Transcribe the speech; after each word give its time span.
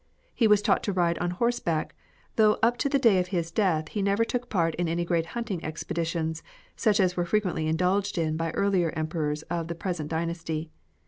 He 0.33 0.47
was 0.47 0.63
taught 0.63 0.81
to 0.85 0.91
ride 0.93 1.19
on 1.19 1.29
horseback, 1.29 1.93
though 2.35 2.57
up 2.63 2.77
to 2.77 2.89
the 2.89 2.97
day 2.97 3.19
of 3.19 3.27
his 3.27 3.51
death 3.51 3.89
he 3.89 4.01
never 4.01 4.25
took 4.25 4.49
part 4.49 4.73
in 4.73 4.87
any 4.89 5.05
great 5.05 5.27
hunting 5.37 5.63
expeditions, 5.63 6.41
such 6.75 6.99
as 6.99 7.15
were 7.15 7.23
frequently 7.23 7.67
indulged 7.67 8.17
in 8.17 8.35
by 8.35 8.49
earlier 8.53 8.89
emperors 8.95 9.43
of 9.43 9.67
the 9.67 9.75
present 9.75 10.09
dynasty. 10.09 10.71